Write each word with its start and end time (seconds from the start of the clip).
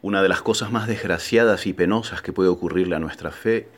Una 0.00 0.22
de 0.22 0.28
las 0.28 0.42
cosas 0.42 0.70
más 0.70 0.86
desgraciadas 0.86 1.66
y 1.66 1.72
penosas 1.72 2.22
que 2.22 2.32
puede 2.32 2.48
ocurrirle 2.48 2.94
a 2.94 3.00
nuestra 3.00 3.32
fe 3.32 3.68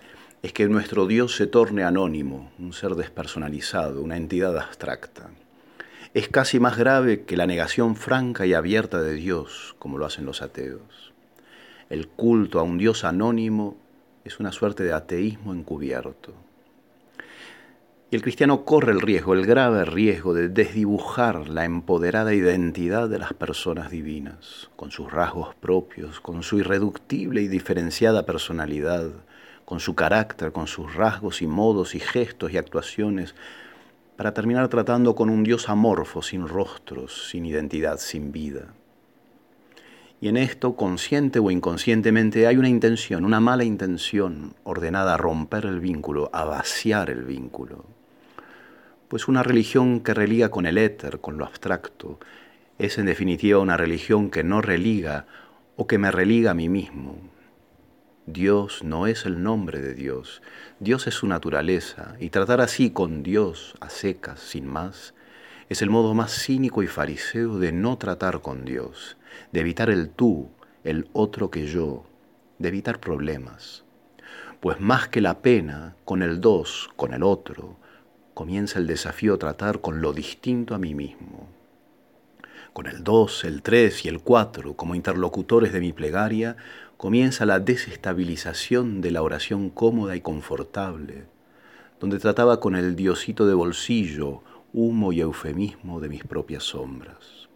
es 0.43 0.53
que 0.53 0.69
nuestro 0.69 1.07
Dios 1.07 1.35
se 1.35 1.47
torne 1.47 1.83
anónimo, 1.83 2.53
un 2.59 2.75
ser 2.75 2.95
despersonalizado, 2.95 4.03
una 4.03 4.19
entidad 4.19 4.59
abstracta. 4.59 5.31
Es 6.13 6.29
casi 6.29 6.61
más 6.61 6.77
grave 6.77 7.23
que 7.23 7.39
la 7.39 7.47
negación 7.47 7.97
franca 7.97 8.45
y 8.45 8.53
abierta 8.53 9.01
de 9.01 9.15
Dios, 9.15 9.75
como 9.79 9.97
lo 9.97 10.05
hacen 10.05 10.27
los 10.27 10.43
ateos. 10.43 11.15
El 11.89 12.07
culto 12.09 12.61
a 12.61 12.65
un 12.65 12.77
Dios 12.77 13.05
anónimo 13.05 13.79
es 14.25 14.41
una 14.41 14.53
suerte 14.53 14.83
de 14.83 14.93
ateísmo 14.93 15.55
encubierto. 15.55 16.35
Y 18.13 18.17
el 18.17 18.23
cristiano 18.23 18.65
corre 18.65 18.91
el 18.91 19.01
riesgo, 19.01 19.35
el 19.35 19.47
grave 19.47 19.85
riesgo 19.85 20.35
de 20.35 20.49
desdibujar 20.49 21.49
la 21.49 21.65
empoderada 21.65 22.35
identidad 22.35 23.09
de 23.09 23.21
las 23.21 23.35
personas 23.35 23.89
divinas, 23.89 24.69
con 24.75 24.91
sus 24.91 25.13
rasgos 25.13 25.55
propios, 25.55 26.19
con 26.19 26.43
su 26.43 26.59
irreductible 26.59 27.41
y 27.41 27.47
diferenciada 27.47 28.27
personalidad, 28.27 29.11
con 29.65 29.79
su 29.79 29.95
carácter, 29.95 30.51
con 30.51 30.67
sus 30.67 30.93
rasgos 30.93 31.41
y 31.41 31.47
modos 31.47 31.95
y 31.95 32.01
gestos 32.01 32.53
y 32.53 32.59
actuaciones, 32.59 33.37
para 34.17 34.35
terminar 34.35 34.67
tratando 34.67 35.15
con 35.15 35.31
un 35.31 35.45
Dios 35.45 35.69
amorfo, 35.69 36.21
sin 36.21 36.49
rostros, 36.49 37.29
sin 37.31 37.47
identidad, 37.47 37.99
sin 37.99 38.33
vida. 38.33 38.75
Y 40.21 40.27
en 40.27 40.37
esto, 40.37 40.75
consciente 40.75 41.39
o 41.39 41.53
inconscientemente, 41.53 42.49
hay 42.49 42.57
una 42.57 42.69
intención, 42.69 43.25
una 43.25 43.39
mala 43.39 43.63
intención 43.63 44.55
ordenada 44.65 45.15
a 45.15 45.17
romper 45.17 45.65
el 45.65 45.79
vínculo, 45.79 46.29
a 46.33 46.45
vaciar 46.45 47.09
el 47.09 47.23
vínculo 47.23 48.00
pues 49.11 49.27
una 49.27 49.43
religión 49.43 49.99
que 49.99 50.15
religa 50.15 50.53
con 50.53 50.67
el 50.67 50.79
éter, 50.79 51.19
con 51.19 51.37
lo 51.37 51.45
abstracto, 51.45 52.21
es 52.79 52.97
en 52.97 53.07
definitiva 53.07 53.59
una 53.59 53.77
religión 53.77 54.31
que 54.31 54.45
no 54.45 54.63
religa 54.63 55.27
o 55.75 55.89
que 55.89 55.99
me 55.99 56.13
religa 56.13 56.53
a 56.53 56.55
mí 56.55 56.69
mismo. 56.69 57.19
Dios 58.27 58.85
no 58.85 59.09
es 59.09 59.27
el 59.27 59.43
nombre 59.43 59.81
de 59.81 59.95
Dios, 59.95 60.43
Dios 60.79 61.09
es 61.09 61.15
su 61.15 61.27
naturaleza, 61.27 62.15
y 62.21 62.31
tratar 62.31 62.61
así 62.61 62.93
con 62.93 63.25
Dios 63.25 63.75
a 63.81 63.91
secas, 63.91 64.39
sin 64.39 64.69
más, 64.69 65.13
es 65.69 65.83
el 65.83 65.91
modo 65.91 66.15
más 66.15 66.33
cínico 66.33 66.85
y 66.85 66.87
fariseo 66.87 67.59
de 67.59 67.73
no 67.73 67.99
tratar 67.99 68.43
con 68.43 68.65
Dios, 68.65 69.17
de 69.51 69.59
evitar 69.59 69.91
el 69.91 70.11
tú, 70.11 70.53
el 70.85 71.09
otro 71.15 71.51
que 71.51 71.67
yo, 71.67 72.05
de 72.61 72.69
evitar 72.69 73.01
problemas. 73.01 73.83
Pues 74.61 74.79
más 74.79 75.09
que 75.09 75.21
la 75.21 75.43
pena, 75.43 75.97
con 76.05 76.23
el 76.23 76.41
dos, 76.41 76.91
con 76.95 77.13
el 77.13 77.25
otro, 77.25 77.81
comienza 78.41 78.79
el 78.79 78.87
desafío 78.87 79.35
a 79.35 79.39
tratar 79.39 79.83
con 79.83 80.01
lo 80.01 80.15
distinto 80.15 80.75
a 80.75 80.79
mí 80.79 80.95
mismo. 80.95 81.47
Con 82.73 82.87
el 82.87 83.05
2, 83.05 83.45
el 83.45 83.61
3 83.61 84.07
y 84.07 84.09
el 84.09 84.21
4 84.21 84.77
como 84.77 84.95
interlocutores 84.95 85.75
de 85.75 85.81
mi 85.81 85.93
plegaria, 85.93 86.57
comienza 86.97 87.45
la 87.45 87.61
desestabilización 87.61 89.03
de 89.03 89.11
la 89.11 89.21
oración 89.21 89.69
cómoda 89.69 90.17
y 90.17 90.23
confortable, 90.23 91.25
donde 92.01 92.19
trataba 92.19 92.61
con 92.61 92.77
el 92.77 92.97
diosito 92.97 93.47
de 93.47 93.53
bolsillo, 93.53 94.43
humo 94.73 95.13
y 95.13 95.21
eufemismo 95.21 96.01
de 96.01 96.09
mis 96.09 96.25
propias 96.25 96.63
sombras. 96.63 97.47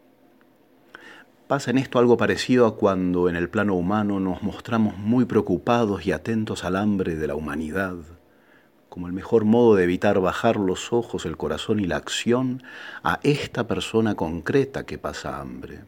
Pasa 1.46 1.70
en 1.70 1.78
esto 1.78 1.98
algo 1.98 2.18
parecido 2.18 2.66
a 2.66 2.76
cuando 2.76 3.30
en 3.30 3.36
el 3.36 3.48
plano 3.48 3.74
humano 3.74 4.20
nos 4.20 4.42
mostramos 4.42 4.98
muy 4.98 5.24
preocupados 5.24 6.04
y 6.04 6.12
atentos 6.12 6.62
al 6.62 6.76
hambre 6.76 7.16
de 7.16 7.26
la 7.26 7.36
humanidad, 7.36 7.96
como 8.94 9.08
el 9.08 9.12
mejor 9.12 9.44
modo 9.44 9.74
de 9.74 9.82
evitar 9.82 10.20
bajar 10.20 10.54
los 10.54 10.92
ojos, 10.92 11.26
el 11.26 11.36
corazón 11.36 11.80
y 11.80 11.84
la 11.84 11.96
acción 11.96 12.62
a 13.02 13.18
esta 13.24 13.66
persona 13.66 14.14
concreta 14.14 14.86
que 14.86 14.98
pasa 14.98 15.40
hambre. 15.40 15.80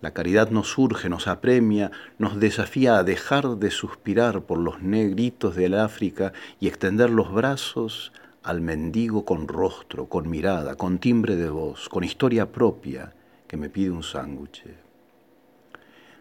La 0.00 0.10
caridad 0.10 0.50
nos 0.50 0.70
surge, 0.70 1.08
nos 1.08 1.28
apremia, 1.28 1.92
nos 2.18 2.40
desafía 2.40 2.96
a 2.96 3.04
dejar 3.04 3.58
de 3.58 3.70
suspirar 3.70 4.42
por 4.42 4.58
los 4.58 4.82
negritos 4.82 5.54
del 5.54 5.74
África 5.74 6.32
y 6.58 6.66
extender 6.66 7.10
los 7.10 7.32
brazos 7.32 8.12
al 8.42 8.60
mendigo 8.60 9.24
con 9.24 9.46
rostro, 9.46 10.06
con 10.08 10.28
mirada, 10.28 10.74
con 10.74 10.98
timbre 10.98 11.36
de 11.36 11.48
voz, 11.48 11.88
con 11.88 12.02
historia 12.02 12.50
propia, 12.50 13.12
que 13.46 13.56
me 13.56 13.70
pide 13.70 13.92
un 13.92 14.02
sándwich. 14.02 14.64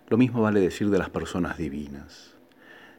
Lo 0.07 0.17
mismo 0.19 0.43
vale 0.43 0.59
decir 0.59 0.91
de 0.91 0.99
las 0.99 1.09
personas 1.09 1.57
divinas. 1.57 2.33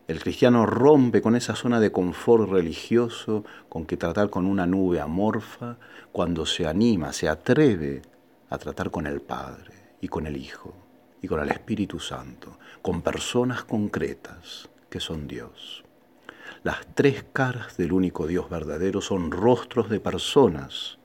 El 0.06 0.20
cristiano 0.20 0.66
rompe 0.66 1.22
con 1.22 1.34
esa 1.34 1.56
zona 1.56 1.81
de 1.81 1.91
confort 1.91 2.50
religioso 2.50 3.42
con 3.70 3.87
que 3.87 3.97
tratar 3.97 4.28
con 4.28 4.44
una 4.44 4.66
nube 4.66 5.00
amorfa 5.00 5.78
cuando 6.12 6.44
se 6.44 6.66
anima, 6.66 7.15
se 7.15 7.26
atreve 7.26 8.03
a 8.50 8.59
tratar 8.59 8.91
con 8.91 9.06
el 9.06 9.22
Padre 9.22 9.72
y 10.03 10.09
con 10.09 10.26
el 10.26 10.37
Hijo 10.37 10.75
y 11.22 11.26
con 11.26 11.41
el 11.41 11.48
Espíritu 11.48 12.00
Santo, 12.00 12.59
con 12.82 13.00
personas 13.00 13.64
concretas 13.64 14.69
que 14.91 15.00
son 15.00 15.26
Dios. 15.26 15.84
Las 16.64 16.87
tres 16.94 17.25
caras 17.32 17.78
del 17.78 17.93
único 17.93 18.26
Dios 18.26 18.50
verdadero 18.50 19.00
son 19.00 19.31
rostros 19.31 19.88
de 19.88 20.00
personas 20.00 20.98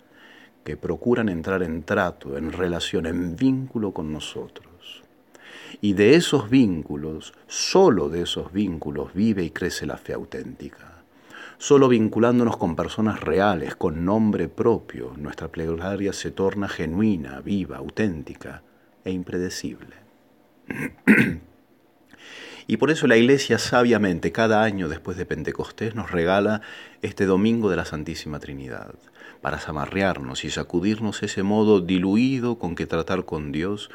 que 0.65 0.75
procuran 0.75 1.29
entrar 1.29 1.63
en 1.63 1.83
trato, 1.83 2.37
en 2.37 2.51
relación, 2.51 3.05
en 3.05 3.37
vínculo 3.37 3.93
con 3.93 4.11
nosotros. 4.11 4.68
Y 5.81 5.93
de 5.93 6.15
esos 6.15 6.49
vínculos, 6.49 7.33
solo 7.47 8.09
de 8.09 8.23
esos 8.23 8.51
vínculos 8.51 9.13
vive 9.13 9.43
y 9.43 9.51
crece 9.51 9.85
la 9.85 9.97
fe 9.97 10.13
auténtica. 10.13 11.03
Solo 11.57 11.89
vinculándonos 11.89 12.57
con 12.57 12.75
personas 12.75 13.19
reales, 13.19 13.75
con 13.75 14.05
nombre 14.05 14.47
propio, 14.47 15.13
nuestra 15.17 15.49
plegaria 15.49 16.13
se 16.13 16.31
torna 16.31 16.69
genuina, 16.69 17.41
viva, 17.41 17.77
auténtica 17.77 18.63
e 19.03 19.11
impredecible. 19.11 19.95
Y 22.71 22.77
por 22.77 22.91
eso 22.91 23.07
la 23.07 23.17
Iglesia 23.17 23.57
sabiamente 23.57 24.31
cada 24.31 24.61
año 24.61 24.89
después 24.89 25.17
de 25.17 25.25
Pentecostés 25.25 25.95
nos 25.95 26.11
regala 26.11 26.61
este 27.01 27.25
Domingo 27.25 27.67
de 27.71 27.75
la 27.75 27.83
Santísima 27.83 28.39
Trinidad, 28.39 28.93
para 29.41 29.57
zamarrearnos 29.57 30.45
y 30.45 30.51
sacudirnos 30.51 31.23
ese 31.23 31.41
modo 31.41 31.81
diluido 31.81 32.59
con 32.59 32.75
que 32.75 32.85
tratar 32.85 33.25
con 33.25 33.51
Dios 33.51 33.89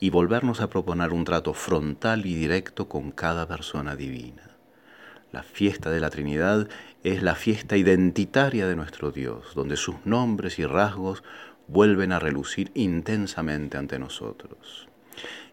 y 0.00 0.10
volvernos 0.10 0.60
a 0.60 0.68
proponer 0.68 1.12
un 1.12 1.24
trato 1.24 1.54
frontal 1.54 2.26
y 2.26 2.34
directo 2.34 2.88
con 2.88 3.10
cada 3.10 3.46
persona 3.46 3.96
divina. 3.96 4.50
La 5.32 5.42
fiesta 5.42 5.90
de 5.90 6.00
la 6.00 6.10
Trinidad 6.10 6.68
es 7.02 7.22
la 7.22 7.34
fiesta 7.34 7.76
identitaria 7.76 8.66
de 8.66 8.76
nuestro 8.76 9.10
Dios, 9.10 9.54
donde 9.54 9.76
sus 9.76 9.96
nombres 10.04 10.58
y 10.58 10.64
rasgos 10.66 11.24
vuelven 11.66 12.12
a 12.12 12.18
relucir 12.18 12.70
intensamente 12.74 13.76
ante 13.76 13.98
nosotros. 13.98 14.88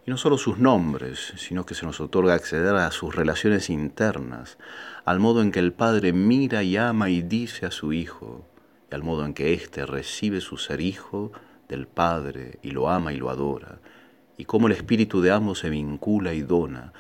Y 0.06 0.10
no 0.10 0.18
solo 0.18 0.38
sus 0.38 0.58
nombres, 0.58 1.34
sino 1.38 1.66
que 1.66 1.76
se 1.76 1.86
nos 1.86 2.00
otorga 2.00 2.34
acceder 2.34 2.76
a 2.76 2.92
sus 2.92 3.16
relaciones 3.16 3.70
internas, 3.70 4.58
al 5.06 5.20
modo 5.20 5.42
en 5.42 5.52
que 5.52 5.60
el 5.60 5.74
Padre 5.74 6.12
mira 6.14 6.64
y 6.64 6.78
ama 6.78 7.10
y 7.10 7.22
dice 7.22 7.66
a 7.66 7.72
su 7.72 7.94
Hijo, 7.94 8.46
y 8.92 8.96
al 8.96 9.04
modo 9.04 9.26
en 9.26 9.34
que 9.34 9.54
éste 9.54 9.86
recibe 9.86 10.42
su 10.42 10.58
ser 10.58 10.82
Hijo 10.82 11.32
del 11.70 11.88
Padre 11.88 12.60
y 12.62 12.72
lo 12.72 12.90
ama 12.90 13.14
y 13.14 13.18
lo 13.18 13.30
adora, 13.30 13.80
y 14.42 14.46
cómo 14.46 14.66
el 14.66 14.74
espíritu 14.74 15.22
de 15.22 15.30
ambos 15.30 15.60
se 15.60 15.70
vincula 15.70 16.34
y 16.34 16.42
dona. 16.42 16.94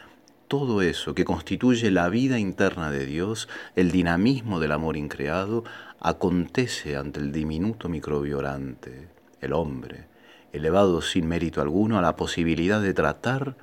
Todo 0.47 0.83
eso 0.83 1.15
que 1.15 1.25
constituye 1.25 1.89
la 1.89 2.07
vida 2.07 2.37
interna 2.37 2.91
de 2.91 3.07
Dios, 3.07 3.49
el 3.75 3.89
dinamismo 3.89 4.59
del 4.59 4.71
amor 4.71 4.95
increado, 4.95 5.63
acontece 5.99 6.97
ante 6.97 7.19
el 7.19 7.31
diminuto 7.31 7.89
microbio 7.89 8.37
orante, 8.37 9.07
el 9.39 9.53
hombre, 9.53 10.05
elevado 10.53 11.01
sin 11.01 11.27
mérito 11.27 11.63
alguno 11.63 11.97
a 11.97 12.03
la 12.03 12.15
posibilidad 12.15 12.79
de 12.79 12.93
tratar, 12.93 13.55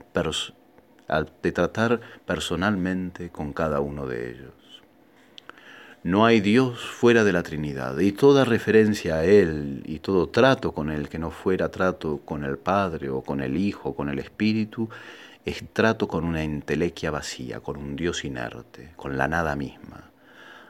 de 1.40 1.52
tratar 1.52 2.00
personalmente 2.26 3.30
con 3.30 3.52
cada 3.52 3.78
uno 3.78 4.08
de 4.08 4.32
ellos. 4.32 4.67
No 6.04 6.24
hay 6.24 6.40
Dios 6.40 6.86
fuera 6.86 7.24
de 7.24 7.32
la 7.32 7.42
Trinidad, 7.42 7.98
y 7.98 8.12
toda 8.12 8.44
referencia 8.44 9.16
a 9.16 9.24
Él 9.24 9.82
y 9.84 9.98
todo 9.98 10.28
trato 10.28 10.72
con 10.72 10.90
Él 10.90 11.08
que 11.08 11.18
no 11.18 11.32
fuera 11.32 11.70
trato 11.70 12.20
con 12.24 12.44
el 12.44 12.56
Padre 12.56 13.10
o 13.10 13.22
con 13.22 13.40
el 13.40 13.56
Hijo 13.56 13.90
o 13.90 13.94
con 13.96 14.08
el 14.08 14.20
Espíritu, 14.20 14.88
es 15.44 15.64
trato 15.72 16.06
con 16.06 16.24
una 16.24 16.42
entelequia 16.42 17.10
vacía, 17.10 17.60
con 17.60 17.76
un 17.76 17.96
Dios 17.96 18.24
inerte, 18.24 18.92
con 18.96 19.18
la 19.18 19.26
nada 19.26 19.56
misma. 19.56 20.10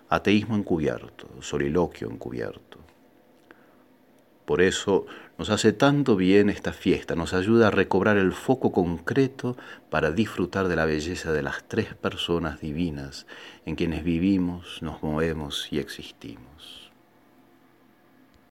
Ateísmo 0.08 0.56
encubierto, 0.56 1.28
soliloquio 1.40 2.10
encubierto. 2.10 2.78
Por 4.46 4.62
eso 4.62 5.04
nos 5.38 5.50
hace 5.50 5.72
tanto 5.72 6.16
bien 6.16 6.50
esta 6.50 6.72
fiesta, 6.72 7.14
nos 7.14 7.32
ayuda 7.32 7.68
a 7.68 7.70
recobrar 7.70 8.16
el 8.16 8.32
foco 8.32 8.72
concreto 8.72 9.56
para 9.88 10.10
disfrutar 10.10 10.66
de 10.66 10.74
la 10.74 10.84
belleza 10.84 11.32
de 11.32 11.42
las 11.42 11.62
tres 11.68 11.94
personas 11.94 12.60
divinas 12.60 13.26
en 13.64 13.76
quienes 13.76 14.02
vivimos, 14.02 14.82
nos 14.82 15.00
movemos 15.02 15.68
y 15.70 15.78
existimos. 15.78 16.87